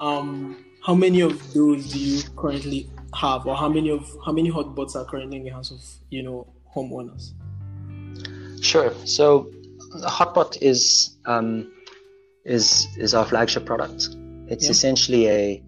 um, 0.00 0.64
how 0.82 0.94
many 0.94 1.20
of 1.20 1.52
those 1.54 1.92
do 1.92 1.98
you 1.98 2.22
currently 2.36 2.90
have 3.14 3.46
or 3.46 3.56
how 3.56 3.68
many 3.68 3.90
of 3.90 4.04
how 4.24 4.32
many 4.32 4.50
hotbots 4.50 4.96
are 4.96 5.04
currently 5.04 5.38
in 5.38 5.44
the 5.44 5.50
hands 5.50 5.70
of 5.70 5.80
you 6.10 6.22
know 6.22 6.46
homeowners? 6.74 7.32
Sure. 8.62 8.92
So 9.04 9.50
hotbot 10.02 10.58
is 10.60 11.16
um, 11.26 11.72
is 12.44 12.86
is 12.96 13.14
our 13.14 13.24
flagship 13.24 13.64
product. 13.64 14.08
It's 14.48 14.64
yeah. 14.64 14.70
essentially 14.70 15.28
a 15.28 15.62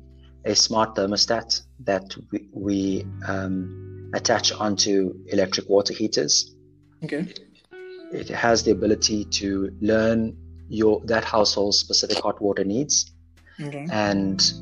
a 0.45 0.55
smart 0.55 0.95
thermostat 0.95 1.63
that 1.81 2.15
we, 2.31 2.49
we 2.53 3.07
um, 3.27 4.11
attach 4.15 4.53
onto 4.53 5.15
electric 5.29 5.69
water 5.69 5.93
heaters. 5.93 6.55
Okay. 7.05 7.27
It 8.13 8.29
has 8.29 8.63
the 8.63 8.71
ability 8.71 9.25
to 9.25 9.77
learn 9.81 10.37
your 10.69 11.01
that 11.05 11.25
household's 11.25 11.79
specific 11.79 12.19
hot 12.19 12.41
water 12.41 12.65
needs 12.65 13.13
okay. 13.61 13.87
and 13.91 14.53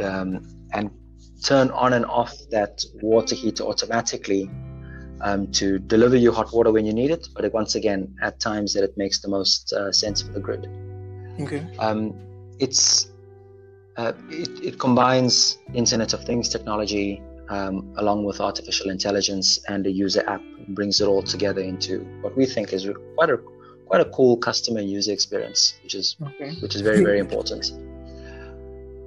um, 0.00 0.46
and 0.72 0.90
turn 1.42 1.70
on 1.70 1.92
and 1.92 2.06
off 2.06 2.34
that 2.50 2.84
water 3.02 3.34
heater 3.34 3.64
automatically 3.64 4.48
um, 5.20 5.50
to 5.52 5.78
deliver 5.78 6.16
you 6.16 6.32
hot 6.32 6.52
water 6.52 6.72
when 6.72 6.84
you 6.84 6.92
need 6.92 7.10
it 7.10 7.28
but 7.34 7.50
once 7.52 7.74
again 7.74 8.14
at 8.22 8.40
times 8.40 8.72
that 8.72 8.84
it 8.84 8.96
makes 8.96 9.20
the 9.20 9.28
most 9.28 9.72
uh, 9.72 9.92
sense 9.92 10.22
for 10.22 10.32
the 10.32 10.40
grid 10.40 10.68
okay 11.40 11.66
um, 11.78 12.14
it's 12.58 13.10
uh, 13.96 14.12
it, 14.30 14.48
it, 14.64 14.78
combines 14.78 15.58
internet 15.74 16.14
of 16.14 16.24
things 16.24 16.48
technology 16.48 17.22
um, 17.50 17.92
along 17.98 18.24
with 18.24 18.40
artificial 18.40 18.88
intelligence 18.88 19.58
and 19.68 19.86
a 19.86 19.90
user 19.90 20.26
app 20.26 20.40
brings 20.68 21.00
it 21.00 21.06
all 21.06 21.22
together 21.22 21.60
into 21.60 22.00
what 22.22 22.34
we 22.36 22.46
think 22.46 22.72
is 22.72 22.88
quite 23.16 23.28
a 23.28 23.36
quite 23.92 24.06
a 24.06 24.10
cool 24.10 24.38
customer 24.38 24.80
user 24.80 25.12
experience, 25.12 25.74
which 25.82 25.94
is 25.94 26.16
okay. 26.22 26.52
which 26.62 26.74
is 26.74 26.80
very 26.80 27.04
very 27.04 27.18
important. 27.26 27.72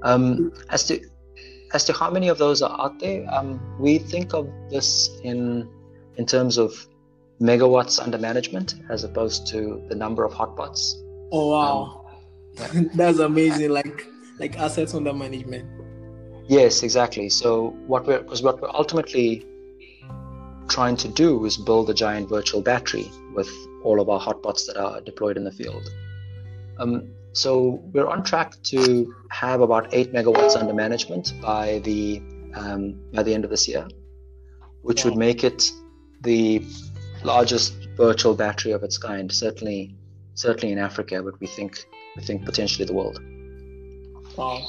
Um, 0.03 0.53
as 0.69 0.83
to 0.87 0.99
as 1.73 1.85
to 1.85 1.93
how 1.93 2.11
many 2.11 2.27
of 2.27 2.37
those 2.37 2.61
are 2.61 2.79
out 2.79 2.99
there, 2.99 3.25
um, 3.33 3.59
we 3.79 3.97
think 3.97 4.35
of 4.35 4.47
this 4.69 5.09
in 5.23 5.67
in 6.17 6.27
terms 6.27 6.59
of 6.59 6.71
megawatts 7.41 7.99
under 7.99 8.19
management 8.19 8.75
as 8.91 9.03
opposed 9.03 9.47
to 9.47 9.83
the 9.89 9.95
number 9.95 10.23
of 10.23 10.31
hotbots. 10.33 10.81
Oh 11.31 11.49
wow, 11.49 12.05
um, 12.59 12.75
yeah. 12.75 12.81
that's 12.93 13.17
amazing! 13.17 13.71
Like 13.71 14.05
like 14.39 14.59
assets 14.59 14.93
under 14.93 15.13
management. 15.13 15.65
Yes, 16.47 16.83
exactly. 16.83 17.29
So 17.29 17.69
what 17.87 18.05
we're 18.05 18.21
because 18.21 18.43
what 18.43 18.61
we're 18.61 18.69
ultimately 18.69 19.47
trying 20.67 20.97
to 20.97 21.07
do 21.07 21.45
is 21.45 21.57
build 21.57 21.89
a 21.89 21.93
giant 21.93 22.29
virtual 22.29 22.61
battery 22.61 23.11
with 23.33 23.49
all 23.83 23.99
of 23.99 24.09
our 24.09 24.19
hotbots 24.19 24.65
that 24.67 24.77
are 24.77 25.01
deployed 25.01 25.37
in 25.37 25.43
the 25.43 25.51
field. 25.51 25.87
Um, 26.79 27.09
so 27.33 27.81
we're 27.93 28.07
on 28.07 28.23
track 28.23 28.55
to 28.63 29.13
have 29.29 29.61
about 29.61 29.93
eight 29.93 30.13
megawatts 30.13 30.55
under 30.55 30.73
management 30.73 31.33
by 31.41 31.79
the 31.79 32.21
um, 32.53 32.97
by 33.13 33.23
the 33.23 33.33
end 33.33 33.43
of 33.43 33.49
this 33.49 33.67
year, 33.67 33.87
which 34.81 35.03
would 35.03 35.17
make 35.17 35.43
it 35.43 35.69
the 36.21 36.65
largest 37.23 37.73
virtual 37.97 38.33
battery 38.33 38.71
of 38.71 38.83
its 38.83 38.97
kind. 38.97 39.31
Certainly, 39.31 39.95
certainly 40.35 40.71
in 40.71 40.79
Africa, 40.79 41.21
but 41.21 41.39
we 41.41 41.47
think 41.47 41.85
we 42.15 42.23
think 42.23 42.45
potentially 42.45 42.85
the 42.85 42.93
world. 42.93 43.19
Wow, 44.37 44.61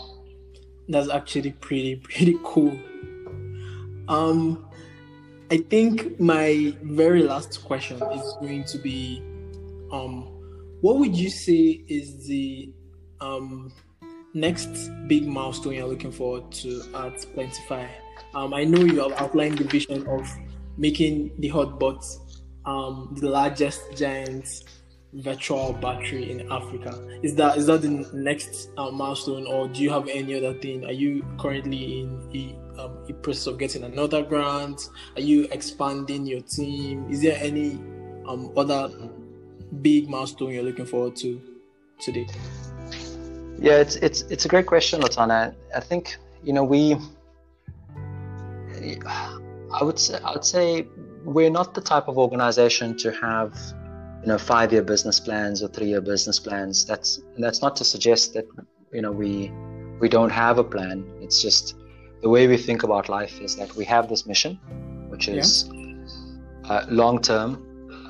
that's 0.88 1.08
actually 1.08 1.52
pretty 1.52 1.96
pretty 1.96 2.36
cool. 2.42 2.76
Um, 4.08 4.65
I 5.48 5.58
think 5.58 6.18
my 6.18 6.74
very 6.82 7.22
last 7.22 7.64
question 7.64 8.02
is 8.12 8.36
going 8.40 8.64
to 8.64 8.78
be, 8.78 9.22
um, 9.92 10.22
what 10.80 10.98
would 10.98 11.14
you 11.14 11.30
say 11.30 11.84
is 11.86 12.26
the 12.26 12.72
um, 13.20 13.72
next 14.34 14.90
big 15.06 15.24
milestone 15.26 15.74
you're 15.74 15.86
looking 15.86 16.10
forward 16.10 16.50
to 16.50 16.82
at 16.96 17.24
Plentify? 17.34 17.86
Um, 18.34 18.54
I 18.54 18.64
know 18.64 18.80
you 18.80 19.00
have 19.08 19.12
outlined 19.20 19.58
the 19.58 19.64
vision 19.64 20.04
of 20.08 20.28
making 20.76 21.30
the 21.38 21.50
Hotbot 21.50 22.04
um, 22.64 23.16
the 23.20 23.28
largest 23.28 23.80
giant 23.96 24.64
virtual 25.12 25.72
battery 25.74 26.30
in 26.30 26.50
Africa. 26.50 27.20
Is 27.22 27.36
that 27.36 27.56
is 27.56 27.66
that 27.66 27.82
the 27.82 28.08
next 28.12 28.70
uh, 28.76 28.90
milestone, 28.90 29.46
or 29.46 29.68
do 29.68 29.80
you 29.80 29.90
have 29.90 30.08
any 30.08 30.34
other 30.34 30.58
thing? 30.58 30.84
Are 30.84 30.92
you 30.92 31.24
currently 31.38 32.00
in 32.00 32.28
um, 32.78 32.99
a 33.09 33.12
process 33.12 33.47
of 33.47 33.59
getting 33.59 33.85
another 33.85 34.23
grant? 34.23 34.88
Are 35.16 35.23
you 35.23 35.49
expanding 35.50 36.26
your 36.26 36.40
team? 36.40 37.06
Is 37.11 37.23
there 37.23 37.38
any 37.40 37.75
um, 38.26 38.52
other 38.56 38.90
big 39.83 40.09
milestone 40.09 40.52
you're 40.52 40.62
looking 40.62 40.87
forward 40.87 41.16
to 41.16 41.40
today? 41.99 42.26
Yeah, 43.59 43.80
it's 43.80 43.97
it's 43.97 44.23
it's 44.23 44.45
a 44.45 44.49
great 44.49 44.66
question, 44.66 45.00
Latana. 45.00 45.54
I 45.75 45.80
think 45.80 46.18
you 46.42 46.52
know 46.52 46.64
we. 46.64 46.97
I 49.73 49.83
would 49.83 49.99
say 49.99 50.18
I 50.23 50.33
would 50.33 50.45
say 50.45 50.87
we're 51.25 51.50
not 51.50 51.75
the 51.75 51.80
type 51.80 52.09
of 52.09 52.18
organization 52.18 52.97
to 52.99 53.11
have 53.12 53.56
you 54.23 54.28
know 54.28 54.38
five 54.38 54.73
year 54.73 54.83
business 54.83 55.18
plans 55.18 55.62
or 55.62 55.68
three 55.68 55.88
year 55.88 56.00
business 56.00 56.38
plans 56.38 56.85
that's 56.85 57.21
that's 57.38 57.62
not 57.62 57.75
to 57.76 57.85
suggest 57.85 58.35
that 58.35 58.47
you 58.92 59.02
know 59.02 59.12
we 59.12 59.50
we 60.00 60.09
don't 60.09 60.30
have 60.30 60.59
a 60.59 60.64
plan 60.64 61.04
it's 61.21 61.42
just 61.42 61.75
the 62.26 62.33
way 62.37 62.47
we 62.52 62.59
think 62.68 62.83
about 62.83 63.09
life 63.09 63.40
is 63.47 63.56
that 63.56 63.75
we 63.80 63.85
have 63.85 64.09
this 64.09 64.26
mission 64.26 64.52
which 65.12 65.28
is 65.28 65.49
yeah. 65.73 66.71
uh, 66.71 66.87
long 66.88 67.21
term 67.30 67.50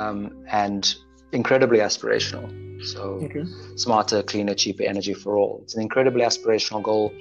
um, 0.01 0.21
and 0.63 0.95
incredibly 1.33 1.81
aspirational 1.89 2.47
so 2.93 3.03
okay. 3.27 3.45
smarter 3.77 4.23
cleaner 4.23 4.55
cheaper 4.55 4.85
energy 4.93 5.15
for 5.23 5.37
all 5.37 5.61
it's 5.63 5.75
an 5.77 5.83
incredibly 5.83 6.23
aspirational 6.23 6.83
goal 6.83 7.13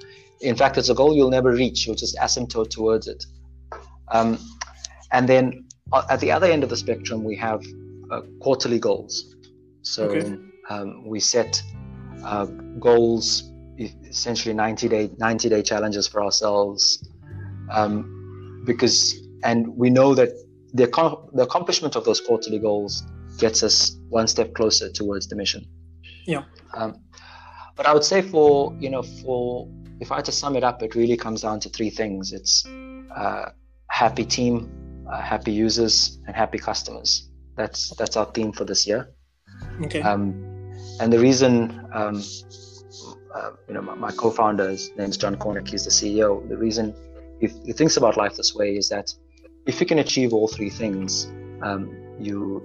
in 0.41 0.55
fact 0.55 0.77
it's 0.77 0.89
a 0.95 0.97
goal 1.01 1.15
you'll 1.15 1.35
never 1.39 1.51
reach 1.51 1.85
you'll 1.85 2.01
just 2.05 2.15
asymptote 2.17 2.69
towards 2.69 3.07
it 3.07 3.25
um, 4.09 4.37
and 5.11 5.29
then 5.29 5.65
uh, 5.93 6.03
at 6.09 6.19
the 6.19 6.31
other 6.31 6.47
end 6.47 6.63
of 6.63 6.69
the 6.69 6.77
spectrum 6.77 7.23
we 7.23 7.35
have 7.35 7.63
uh, 8.11 8.21
quarterly 8.39 8.79
goals. 8.79 9.35
So 9.81 10.05
okay. 10.05 10.35
um, 10.69 11.07
we 11.07 11.19
set 11.19 11.61
uh, 12.23 12.45
goals, 12.79 13.51
essentially 13.77 14.53
90 14.53 14.87
day 14.87 15.09
90 15.17 15.49
day 15.49 15.61
challenges 15.61 16.07
for 16.07 16.23
ourselves, 16.23 17.09
um, 17.71 18.63
because 18.65 19.15
and 19.43 19.67
we 19.75 19.89
know 19.89 20.13
that 20.15 20.29
the 20.73 20.87
the 21.33 21.43
accomplishment 21.43 21.95
of 21.95 22.05
those 22.05 22.21
quarterly 22.21 22.59
goals 22.59 23.03
gets 23.37 23.63
us 23.63 23.97
one 24.09 24.27
step 24.27 24.53
closer 24.53 24.89
towards 24.91 25.27
the 25.27 25.35
mission. 25.35 25.65
Yeah. 26.25 26.43
Um, 26.73 27.01
but 27.75 27.85
I 27.85 27.93
would 27.93 28.03
say 28.03 28.21
for 28.21 28.75
you 28.79 28.89
know 28.89 29.03
for 29.03 29.69
if 29.99 30.11
I 30.11 30.17
had 30.17 30.25
to 30.25 30.31
sum 30.31 30.55
it 30.55 30.63
up, 30.63 30.83
it 30.83 30.95
really 30.95 31.17
comes 31.17 31.41
down 31.41 31.59
to 31.61 31.69
three 31.69 31.89
things. 31.89 32.33
It's 32.33 32.65
uh, 33.15 33.49
happy 33.89 34.25
team, 34.25 34.69
uh, 35.09 35.21
happy 35.21 35.51
users, 35.51 36.19
and 36.27 36.35
happy 36.35 36.57
customers. 36.57 37.29
That's 37.55 37.95
that's 37.95 38.17
our 38.17 38.25
theme 38.25 38.51
for 38.51 38.65
this 38.65 38.85
year. 38.85 39.09
Okay. 39.83 40.01
Um, 40.01 40.55
and 40.99 41.11
the 41.11 41.19
reason, 41.19 41.87
um, 41.93 42.21
uh, 43.35 43.51
you 43.67 43.73
know, 43.73 43.81
my, 43.81 43.95
my, 43.95 44.11
co-founder's 44.11 44.91
name 44.97 45.09
is 45.09 45.17
John 45.17 45.35
Cornick. 45.35 45.67
He's 45.67 45.83
the 45.83 45.91
CEO. 45.91 46.47
The 46.47 46.57
reason 46.57 46.95
he, 47.39 47.47
he, 47.65 47.73
thinks 47.73 47.97
about 47.97 48.17
life 48.17 48.35
this 48.35 48.55
way 48.55 48.77
is 48.77 48.87
that 48.89 49.13
if 49.65 49.79
you 49.81 49.85
can 49.85 49.99
achieve 49.99 50.33
all 50.33 50.47
three 50.47 50.69
things, 50.69 51.25
um, 51.61 51.95
you 52.19 52.63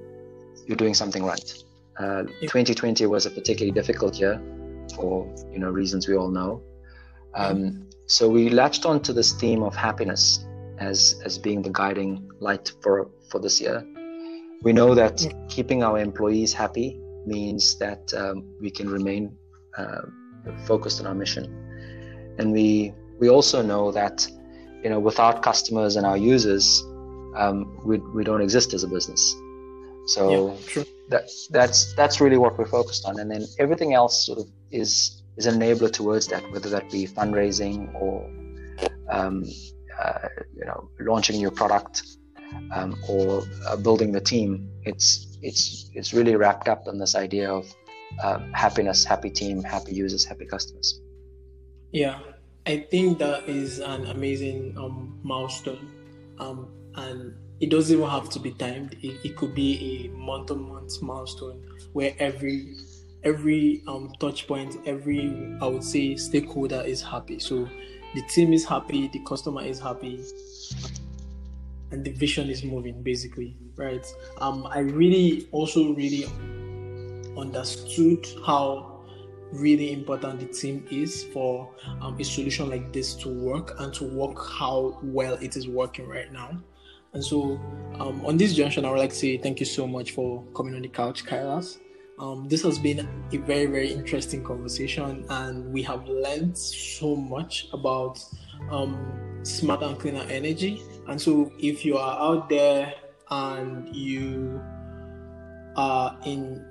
you're 0.66 0.76
doing 0.76 0.94
something 0.94 1.24
right. 1.24 1.52
Uh, 1.98 2.22
2020 2.40 3.06
was 3.06 3.26
a 3.26 3.30
particularly 3.30 3.72
difficult 3.72 4.18
year 4.18 4.40
for 4.94 5.26
you 5.52 5.59
know 5.59 5.70
reasons 5.70 6.09
we 6.09 6.16
all 6.16 6.30
know. 6.30 6.62
Um, 7.35 7.88
so 8.06 8.28
we 8.28 8.48
latched 8.48 8.87
onto 8.87 9.12
this 9.12 9.33
theme 9.33 9.62
of 9.62 9.74
happiness 9.74 10.44
as 10.78 11.20
as 11.24 11.38
being 11.38 11.62
the 11.62 11.70
guiding 11.70 12.30
light 12.40 12.72
for 12.80 13.11
for 13.28 13.40
this 13.40 13.61
year 13.61 13.85
we 14.62 14.72
know 14.72 14.94
that 14.94 15.26
keeping 15.48 15.83
our 15.83 15.98
employees 15.98 16.52
happy 16.52 17.00
means 17.26 17.78
that 17.78 18.12
um, 18.14 18.44
we 18.61 18.70
can 18.70 18.88
remain 18.88 19.37
uh, 19.76 20.02
focused 20.66 21.00
on 21.00 21.07
our 21.07 21.14
mission. 21.14 21.44
And 22.38 22.53
we 22.53 22.92
we 23.18 23.29
also 23.29 23.62
know 23.62 23.92
that 23.92 24.26
you 24.83 24.90
know 24.90 24.98
without 24.98 25.42
customers 25.42 25.96
and 25.96 26.07
our 26.07 26.16
users 26.16 26.83
um, 27.37 27.79
we, 27.85 27.98
we 27.98 28.24
don't 28.24 28.40
exist 28.40 28.74
as 28.74 28.83
a 28.83 28.88
business. 28.88 29.35
So 30.07 30.57
yeah, 30.74 30.83
that, 31.11 31.31
that's 31.50 31.94
that's 31.94 32.20
really 32.20 32.38
what 32.38 32.59
we're 32.59 32.66
focused 32.66 33.07
on. 33.07 33.20
And 33.20 33.31
then 33.31 33.44
everything 33.59 33.94
else 33.94 34.26
sort 34.26 34.38
of 34.38 34.48
is 34.70 35.22
is 35.37 35.46
an 35.46 35.61
enabler 35.61 35.92
towards 35.92 36.26
that 36.29 36.42
whether 36.53 36.68
that 36.70 36.90
be 36.90 37.07
fundraising 37.07 37.94
or 37.94 38.24
um, 39.11 39.44
uh, 40.03 40.29
you 40.57 40.64
know 40.64 40.88
launching 41.00 41.37
new 41.37 41.50
product 41.50 42.03
um, 42.72 42.96
or 43.09 43.42
uh, 43.68 43.76
building 43.76 44.12
the 44.12 44.20
team, 44.20 44.68
it's 44.85 45.38
it's 45.42 45.90
it's 45.94 46.12
really 46.12 46.37
wrapped 46.37 46.68
up 46.68 46.87
in 46.88 46.98
this 46.98 47.14
idea 47.14 47.50
of 47.50 47.72
uh, 48.23 48.38
happiness, 48.53 49.05
happy 49.05 49.31
team, 49.31 49.62
happy 49.62 49.94
users, 49.94 50.25
happy 50.25 50.46
customers. 50.46 51.01
Yeah, 51.92 52.20
I 52.66 52.87
think 52.90 53.18
that 53.18 53.49
is 53.49 53.79
an 53.79 54.07
amazing 54.07 54.77
um, 54.79 55.18
milestone, 55.23 55.90
um, 56.38 56.68
and 56.94 57.35
it 57.61 57.70
doesn't 57.70 57.96
even 57.96 58.09
have 58.09 58.29
to 58.31 58.38
be 58.38 58.53
timed. 58.53 58.96
It, 59.03 59.25
it 59.25 59.37
could 59.37 59.55
be 59.55 60.07
a 60.07 60.16
month-on-month 60.16 61.03
milestone 61.03 61.62
where 61.92 62.14
every 62.18 62.77
every 63.23 63.83
um, 63.87 64.12
touch 64.18 64.46
point, 64.46 64.77
every 64.87 65.57
I 65.61 65.66
would 65.66 65.85
say 65.85 66.16
stakeholder 66.16 66.83
is 66.83 67.03
happy. 67.03 67.38
So 67.38 67.68
the 68.14 68.23
team 68.29 68.53
is 68.53 68.64
happy, 68.64 69.09
the 69.09 69.20
customer 69.20 69.62
is 69.62 69.79
happy, 69.79 70.25
and 71.90 72.05
the 72.05 72.12
vision 72.12 72.49
is 72.49 72.62
moving 72.62 73.03
basically 73.03 73.57
right 73.77 74.07
um 74.40 74.66
i 74.70 74.79
really 74.79 75.46
also 75.53 75.92
really 75.94 76.25
understood 77.40 78.26
how 78.46 79.00
really 79.53 79.92
important 79.92 80.40
the 80.40 80.46
team 80.46 80.87
is 80.90 81.24
for 81.33 81.68
um, 82.00 82.18
a 82.20 82.24
solution 82.24 82.68
like 82.68 82.92
this 82.92 83.14
to 83.16 83.29
work 83.29 83.74
and 83.81 83.92
to 83.94 84.05
work 84.05 84.38
how 84.59 84.98
well 85.03 85.35
it 85.35 85.57
is 85.57 85.66
working 85.66 86.07
right 86.07 86.33
now. 86.33 86.50
And 87.12 87.24
so 87.24 87.59
um, 87.98 88.24
on 88.24 88.37
this 88.37 88.55
junction 88.55 88.85
i 88.85 88.90
would 88.90 89.00
like 89.00 89.11
to 89.11 89.16
say 89.16 89.37
thank 89.37 89.59
you 89.59 89.66
so 89.66 89.85
much 89.87 90.12
for 90.12 90.44
coming 90.55 90.74
on 90.74 90.83
the 90.83 90.88
couch 90.88 91.24
kailas. 91.24 91.79
Um, 92.20 92.48
this 92.48 92.62
has 92.62 92.79
been 92.79 93.00
a 93.33 93.37
very 93.38 93.66
very 93.66 93.92
interesting 93.92 94.44
conversation 94.44 95.24
and 95.31 95.72
we 95.72 95.83
have 95.83 96.07
learned 96.07 96.57
so 96.57 97.16
much 97.16 97.68
about 97.72 98.22
um, 98.70 99.40
smart 99.42 99.83
and 99.83 99.98
cleaner 99.98 100.24
energy. 100.29 100.83
And 101.09 101.20
so, 101.20 101.50
if 101.59 101.85
you 101.85 101.96
are 101.96 102.20
out 102.20 102.48
there 102.48 102.94
and 103.31 103.94
you 103.94 104.61
are 105.76 106.18
in 106.24 106.64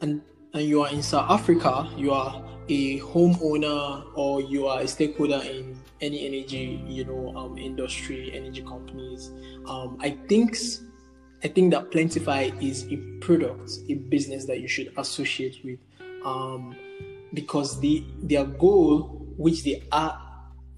and 0.00 0.22
and 0.52 0.64
you 0.64 0.82
are 0.82 0.90
in 0.90 1.02
South 1.02 1.30
Africa, 1.30 1.88
you 1.96 2.10
are 2.12 2.42
a 2.68 3.00
homeowner 3.00 4.04
or 4.14 4.40
you 4.40 4.66
are 4.66 4.80
a 4.80 4.88
stakeholder 4.88 5.40
in 5.44 5.76
any 6.00 6.26
energy, 6.26 6.82
you 6.86 7.04
know, 7.04 7.36
um, 7.36 7.58
industry, 7.58 8.32
energy 8.34 8.62
companies. 8.62 9.30
Um, 9.66 9.98
I 10.00 10.10
think 10.28 10.56
I 11.42 11.48
think 11.48 11.72
that 11.72 11.90
Plentify 11.90 12.50
is 12.60 12.86
a 12.90 12.96
product, 13.20 13.70
a 13.88 13.94
business 13.94 14.44
that 14.46 14.60
you 14.60 14.68
should 14.68 14.92
associate 14.96 15.58
with, 15.64 15.78
um, 16.24 16.76
because 17.32 17.80
the 17.80 18.04
their 18.22 18.44
goal, 18.44 19.26
which 19.36 19.64
they 19.64 19.82
are 19.92 20.29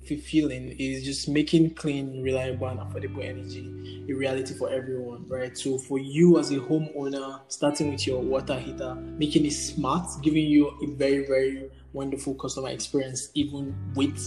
fulfilling 0.07 0.77
is 0.79 1.05
just 1.05 1.29
making 1.29 1.75
clean, 1.75 2.23
reliable, 2.23 2.69
and 2.69 2.81
affordable 2.81 3.25
energy 3.25 3.83
a 4.09 4.13
reality 4.13 4.55
for 4.55 4.71
everyone, 4.71 5.25
right? 5.29 5.57
So 5.57 5.79
for 5.79 5.99
you 5.99 6.39
as 6.39 6.51
a 6.51 6.57
homeowner, 6.57 7.41
starting 7.49 7.93
with 7.93 8.07
your 8.07 8.21
water 8.21 8.59
heater, 8.59 8.95
making 8.95 9.47
it 9.47 9.53
smart, 9.53 10.07
giving 10.23 10.47
you 10.47 10.69
a 10.83 10.87
very, 10.97 11.27
very 11.27 11.71
wonderful 11.93 12.35
customer 12.35 12.71
experience, 12.71 13.31
even 13.35 13.75
with 13.95 14.19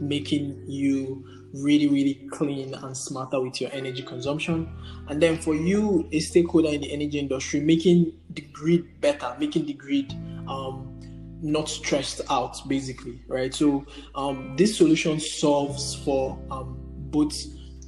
making 0.00 0.62
you 0.66 1.24
really, 1.54 1.88
really 1.88 2.14
clean 2.30 2.74
and 2.74 2.96
smarter 2.96 3.40
with 3.40 3.60
your 3.60 3.70
energy 3.72 4.02
consumption. 4.02 4.70
And 5.08 5.22
then 5.22 5.38
for 5.38 5.54
you, 5.54 6.08
a 6.12 6.20
stakeholder 6.20 6.68
in 6.68 6.82
the 6.82 6.92
energy 6.92 7.18
industry, 7.18 7.60
making 7.60 8.12
the 8.30 8.42
grid 8.52 9.00
better, 9.00 9.34
making 9.38 9.66
the 9.66 9.72
grid 9.74 10.12
um, 10.46 10.97
not 11.40 11.68
stressed 11.68 12.20
out, 12.30 12.56
basically, 12.68 13.20
right? 13.26 13.54
So 13.54 13.86
um, 14.14 14.54
this 14.56 14.76
solution 14.76 15.20
solves 15.20 15.94
for 15.94 16.38
um, 16.50 16.76
both 17.10 17.34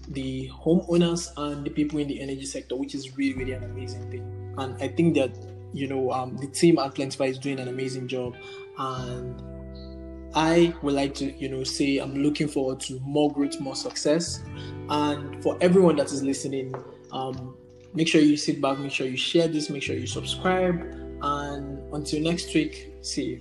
the 0.08 0.48
homeowners 0.48 1.30
and 1.36 1.64
the 1.64 1.70
people 1.70 1.98
in 1.98 2.08
the 2.08 2.20
energy 2.20 2.46
sector, 2.46 2.76
which 2.76 2.94
is 2.94 3.16
really, 3.16 3.34
really 3.34 3.52
an 3.52 3.64
amazing 3.64 4.10
thing. 4.10 4.54
And 4.58 4.80
I 4.82 4.88
think 4.88 5.14
that 5.14 5.36
you 5.72 5.86
know 5.86 6.10
um, 6.10 6.36
the 6.36 6.48
team 6.48 6.78
at 6.78 6.94
Plentify 6.94 7.26
is 7.26 7.38
doing 7.38 7.60
an 7.60 7.68
amazing 7.68 8.08
job, 8.08 8.36
and 8.78 9.42
I 10.34 10.74
would 10.82 10.94
like 10.94 11.14
to, 11.16 11.32
you 11.32 11.48
know, 11.48 11.64
say 11.64 11.98
I'm 11.98 12.14
looking 12.14 12.48
forward 12.48 12.80
to 12.80 13.00
more 13.00 13.32
growth, 13.32 13.60
more 13.60 13.74
success. 13.74 14.42
And 14.88 15.42
for 15.42 15.58
everyone 15.60 15.96
that 15.96 16.06
is 16.06 16.22
listening, 16.22 16.74
um, 17.12 17.56
make 17.94 18.06
sure 18.08 18.20
you 18.20 18.36
sit 18.36 18.60
back, 18.60 18.78
make 18.78 18.92
sure 18.92 19.06
you 19.06 19.16
share 19.16 19.48
this, 19.48 19.70
make 19.70 19.82
sure 19.82 19.96
you 19.96 20.06
subscribe. 20.06 20.80
And 21.22 21.92
until 21.92 22.20
next 22.22 22.54
week, 22.54 22.89
see 23.00 23.24
you. 23.24 23.40